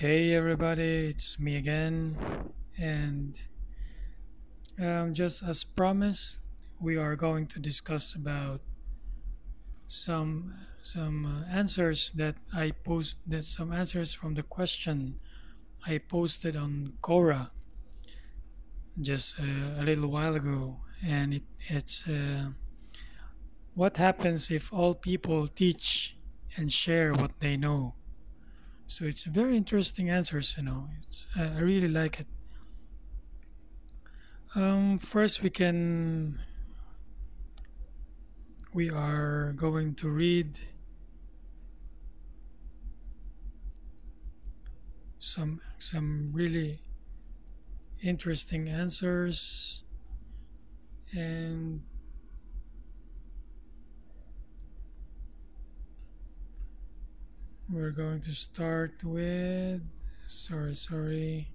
[0.00, 2.16] Hey everybody, it's me again,
[2.78, 3.38] and
[4.82, 6.40] um, just as promised,
[6.80, 8.62] we are going to discuss about
[9.86, 15.20] some some uh, answers that I post that some answers from the question
[15.86, 17.50] I posted on Quora
[19.02, 22.52] just uh, a little while ago, and it, it's uh,
[23.74, 26.16] what happens if all people teach
[26.56, 27.99] and share what they know.
[28.90, 30.88] So it's very interesting answers, you know.
[30.98, 32.26] It's, I really like it.
[34.56, 36.40] Um, first, we can
[38.74, 40.58] we are going to read
[45.20, 46.80] some some really
[48.02, 49.84] interesting answers,
[51.12, 51.82] and
[57.72, 59.82] we're going to start with.
[60.26, 61.48] Sorry, sorry.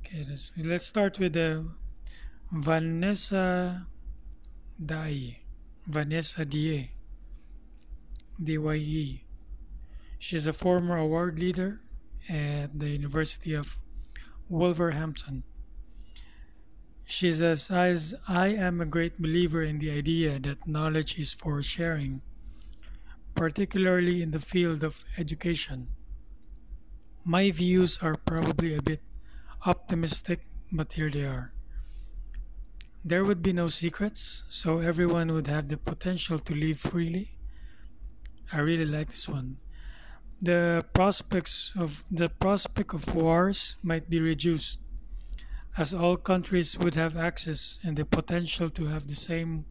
[0.00, 1.60] Okay, let's let's start with uh,
[2.50, 3.86] Vanessa
[4.84, 5.38] Dye.
[5.86, 6.90] Vanessa Die.
[8.42, 9.24] DYE.
[10.18, 11.80] She's a former award leader
[12.28, 13.76] at the University of
[14.48, 15.44] Wolverhampton.
[17.10, 22.22] She says, I am a great believer in the idea that knowledge is for sharing,
[23.34, 25.88] particularly in the field of education.
[27.24, 29.02] My views are probably a bit
[29.66, 31.52] optimistic, but here they are.
[33.04, 37.32] There would be no secrets, so everyone would have the potential to live freely.
[38.52, 39.56] I really like this one.
[40.40, 44.78] The prospects of the prospect of wars might be reduced,
[45.80, 49.64] as all countries would have access and the potential to have the same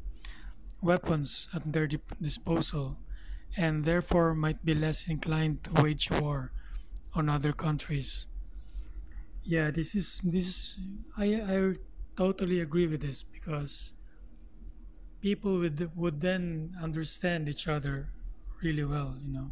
[0.82, 3.00] weapons at their disposal,
[3.58, 6.54] and therefore might be less inclined to wage war
[7.14, 8.28] on other countries.
[9.44, 10.80] Yeah, this is this.
[11.18, 11.76] I I
[12.16, 13.94] totally agree with this because
[15.22, 18.14] people would would then understand each other
[18.62, 19.52] really well, you know.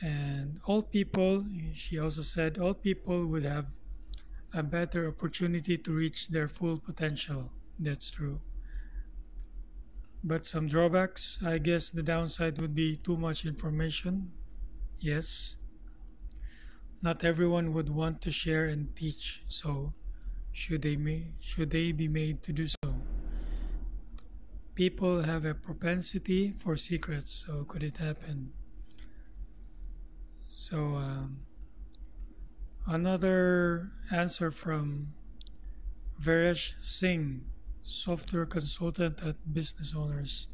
[0.00, 3.76] And all people, she also said, all people would have
[4.54, 7.52] a better opportunity to reach their full potential.
[7.78, 8.40] That's true.
[10.24, 14.32] But some drawbacks, I guess the downside would be too much information.
[15.00, 15.56] Yes,
[17.02, 19.94] not everyone would want to share and teach, so
[20.52, 20.96] should they
[21.40, 22.94] should they be made to do so?
[24.76, 28.52] People have a propensity for secrets, so could it happen?
[30.48, 31.40] So um,
[32.86, 35.08] another answer from
[36.20, 37.44] Varesh Singh,
[37.80, 40.48] software consultant at Business Owners.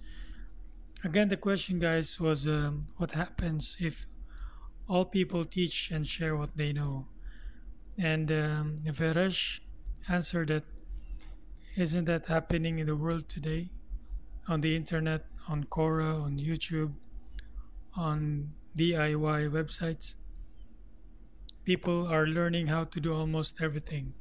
[1.05, 4.07] Again, the question, guys, was um, what happens if
[4.89, 7.07] all people teach and share what they know?
[7.99, 9.61] And um, Varesh
[10.09, 10.65] answered that
[11.77, 13.71] isn't that happening in the world today?
[14.49, 16.93] On the internet, on Quora, on YouTube,
[17.97, 20.17] on DIY websites,
[21.71, 24.13] people are learning how to do almost everything.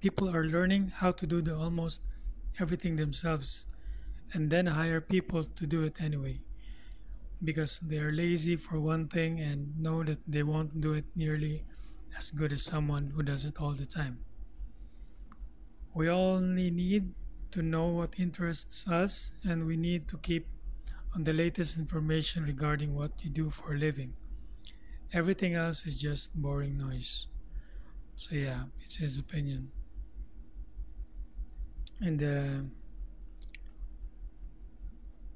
[0.00, 2.02] People are learning how to do the almost
[2.58, 3.66] everything themselves
[4.32, 6.40] and then hire people to do it anyway
[7.44, 11.62] because they are lazy for one thing and know that they won't do it nearly
[12.16, 14.18] as good as someone who does it all the time.
[15.94, 17.12] We only need
[17.50, 20.46] to know what interests us and we need to keep
[21.14, 24.14] on the latest information regarding what you do for a living.
[25.12, 27.26] Everything else is just boring noise.
[28.16, 29.72] So yeah, it's his opinion.
[32.00, 32.62] And uh,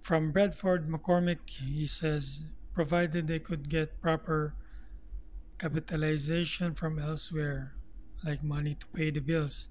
[0.00, 2.44] from Bradford McCormick, he says,
[2.74, 4.54] provided they could get proper
[5.58, 7.74] capitalization from elsewhere,
[8.22, 9.70] like money to pay the bills,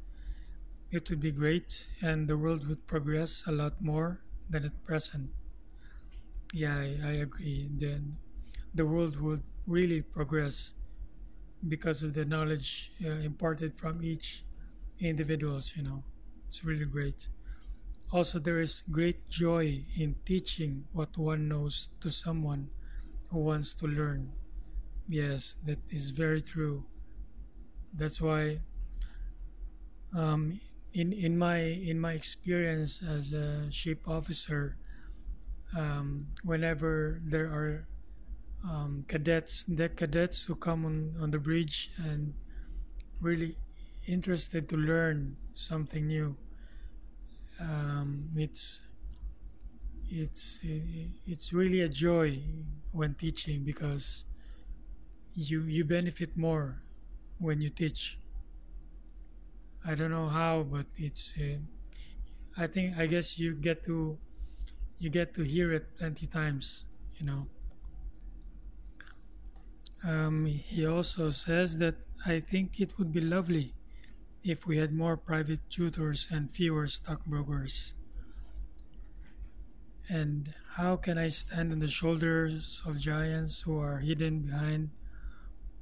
[0.91, 5.31] it would be great and the world would progress a lot more than at present.
[6.53, 7.69] Yeah, I, I agree.
[7.71, 8.17] Then
[8.73, 10.73] the world would really progress
[11.67, 14.43] because of the knowledge uh, imparted from each
[14.99, 16.03] individuals, you know.
[16.47, 17.29] It's really great.
[18.11, 22.69] Also, there is great joy in teaching what one knows to someone
[23.31, 24.33] who wants to learn.
[25.07, 26.85] Yes, that is very true.
[27.93, 28.61] That's why,
[30.15, 30.59] um,
[30.93, 34.77] in in my in my experience as a ship officer,
[35.77, 37.87] um, whenever there are
[38.63, 42.33] um, cadets, deck cadets who come on, on the bridge and
[43.21, 43.57] really
[44.07, 46.37] interested to learn something new,
[47.59, 48.81] um, it's
[50.09, 50.59] it's
[51.25, 52.39] it's really a joy
[52.91, 54.25] when teaching because
[55.35, 56.81] you you benefit more
[57.39, 58.19] when you teach.
[59.85, 61.57] I don't know how but it's uh,
[62.57, 64.17] i think i guess you get to
[64.99, 66.85] you get to hear it plenty times
[67.17, 67.47] you know
[70.03, 71.95] um, he also says that
[72.25, 73.73] i think it would be lovely
[74.43, 77.93] if we had more private tutors and fewer stockbrokers
[80.11, 84.89] and how can I stand on the shoulders of giants who are hidden behind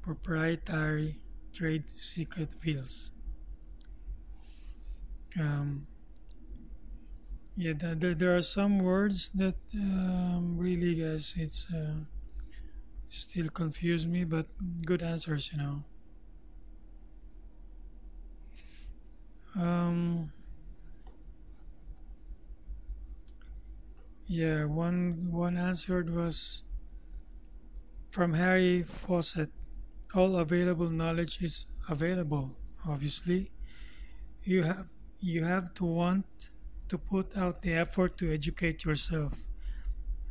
[0.04, 1.20] proprietary
[1.52, 3.12] trade secret fields?
[5.40, 5.88] Um,
[7.58, 12.06] yeah, the, the, there are some words that um, really, guys, it's uh,
[13.10, 14.48] still confuse me, but
[14.86, 15.84] good answers, you know.
[19.56, 20.32] Um,
[24.28, 26.64] Yeah, one one answered was
[28.12, 29.50] from Harry Fawcett.
[30.16, 32.58] All available knowledge is available.
[32.88, 33.52] Obviously,
[34.44, 34.88] you have
[35.20, 36.50] you have to want
[36.90, 39.46] to put out the effort to educate yourself.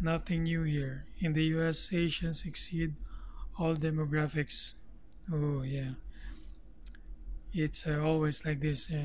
[0.00, 1.06] Nothing new here.
[1.21, 2.95] In the U.S., Asians exceed
[3.59, 4.75] all demographics.
[5.33, 5.91] Oh yeah,
[7.53, 8.91] it's uh, always like this.
[8.91, 9.03] Uh,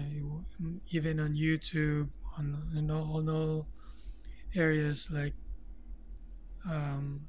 [0.92, 3.68] even on YouTube, on, on all, on all
[4.56, 5.34] areas like
[6.70, 7.22] um,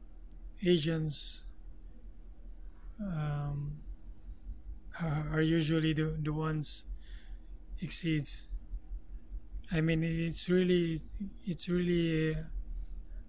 [0.64, 1.44] Asians
[3.00, 3.72] um,
[5.00, 6.86] are, usually the, the ones
[7.80, 8.48] exceeds.
[9.72, 11.00] I mean, it's really
[11.46, 12.36] it's really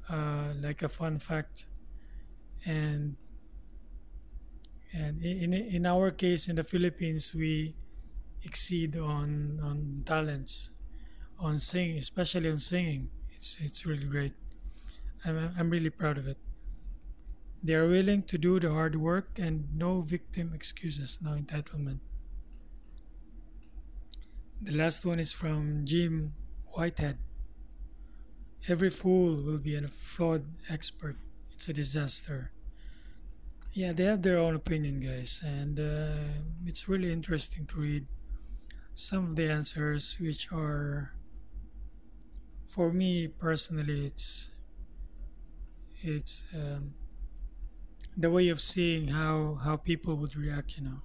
[0.10, 1.68] uh, like a fun fact,
[2.66, 3.16] and
[4.94, 7.75] and in in our case in the Philippines we
[8.44, 10.72] exceed on on talents,
[11.40, 13.10] on singing, especially on singing
[13.46, 14.34] it's it's really great.
[15.24, 16.38] I'm I'm really proud of it.
[17.63, 22.00] They are willing to do the hard work and no victim excuses, no entitlement.
[24.62, 26.34] The last one is from Jim
[26.74, 27.18] Whitehead.
[28.68, 31.18] Every fool will be a flawed expert.
[31.54, 32.52] It's a disaster.
[33.74, 38.08] Yeah, they have their own opinion, guys, and uh, it's really interesting to read
[38.94, 41.12] some of the answers, which are
[42.76, 44.52] for me personally, it's
[46.02, 46.94] it's um,
[48.18, 51.02] the way of seeing how how people would react, you know.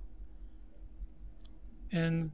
[1.92, 2.32] And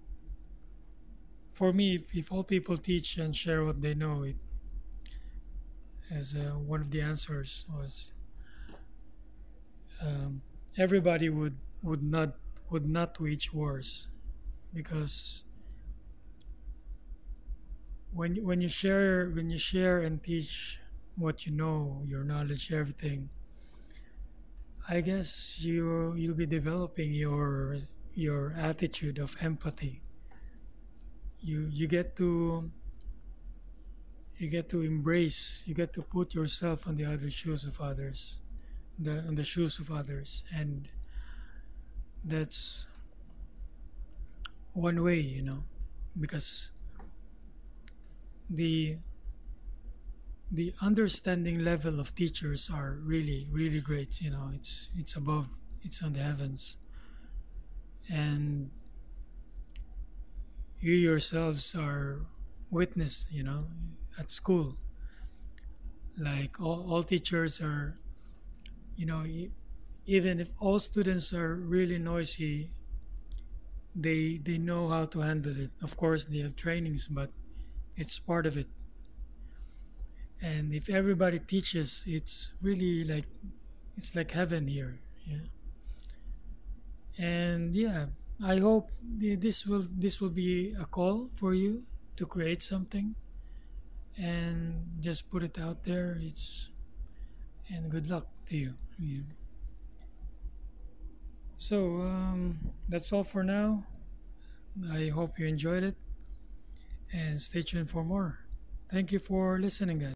[1.53, 4.37] for me, if, if all people teach and share what they know, it
[6.11, 8.13] as uh, one of the answers was
[10.03, 10.43] um,
[10.79, 12.35] everybody would would not
[12.71, 14.09] would not wage wars
[14.73, 15.45] because
[18.13, 20.81] when when you share when you share and teach
[21.17, 23.29] what you know, your knowledge, everything,
[24.89, 27.79] I guess you you'll be developing your
[28.15, 30.03] your attitude of empathy.
[31.41, 32.71] You you get to
[34.39, 38.41] you get to embrace, you get to put yourself on the other shoes of others,
[38.99, 40.89] the on the shoes of others, and
[42.25, 42.87] that's
[44.73, 45.65] one way, you know,
[46.19, 46.71] because
[48.51, 48.97] the
[50.53, 55.49] the understanding level of teachers are really really great you know it's it's above
[55.83, 56.77] it's on the heavens.
[58.09, 58.71] And
[60.81, 62.27] you yourselves are
[62.71, 63.67] witness you know
[64.19, 64.77] at school.
[66.19, 67.99] Like all, all teachers are
[68.97, 69.25] you know
[70.07, 72.71] even if all students are really noisy
[73.95, 75.71] they they know how to handle it.
[75.83, 77.31] Of course they have trainings but
[77.97, 78.69] it's part of it.
[80.43, 83.27] And if everybody teaches it's really like
[83.97, 85.47] it's like heaven here yeah.
[87.19, 88.07] And yeah
[88.45, 91.83] i hope this will this will be a call for you
[92.17, 93.15] to create something
[94.19, 96.71] and just put it out there it's
[97.69, 99.23] and good luck to you yeah.
[101.57, 102.59] so um,
[102.89, 103.85] that's all for now
[104.93, 105.97] i hope you enjoyed it
[107.13, 108.39] and stay tuned for more.
[108.91, 110.16] Thank you for listening, guys.